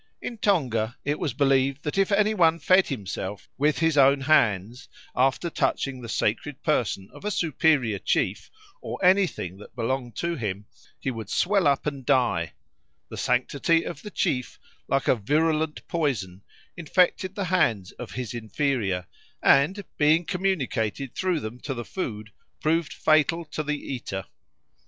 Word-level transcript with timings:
In 0.19 0.39
Tonga 0.39 0.97
it 1.05 1.19
was 1.19 1.35
believed 1.35 1.83
that 1.83 1.95
if 1.95 2.11
any 2.11 2.33
one 2.33 2.57
fed 2.57 2.87
himself 2.87 3.47
with 3.59 3.77
his 3.77 3.99
own 3.99 4.21
hands 4.21 4.89
after 5.15 5.47
touching 5.47 6.01
the 6.01 6.09
sacred 6.09 6.63
person 6.63 7.07
of 7.13 7.23
a 7.23 7.29
superior 7.29 7.99
chief 7.99 8.49
or 8.81 8.97
anything 9.05 9.57
that 9.57 9.75
belonged 9.75 10.15
to 10.15 10.35
him, 10.35 10.65
he 10.99 11.11
would 11.11 11.29
swell 11.29 11.67
up 11.67 11.85
and 11.85 12.03
die; 12.03 12.53
the 13.09 13.15
sanctity 13.17 13.83
of 13.85 14.01
the 14.01 14.09
chief, 14.09 14.57
like 14.87 15.07
a 15.07 15.13
virulent 15.15 15.87
poison, 15.87 16.41
infected 16.75 17.35
the 17.35 17.45
hands 17.45 17.91
of 17.91 18.13
his 18.13 18.33
inferior, 18.33 19.05
and, 19.43 19.83
being 19.97 20.25
communicated 20.25 21.13
through 21.13 21.39
them 21.39 21.59
to 21.59 21.75
the 21.75 21.85
food, 21.85 22.31
proved 22.59 22.91
fatal 22.91 23.45
to 23.45 23.61
the 23.61 23.77
eater. 23.79 24.25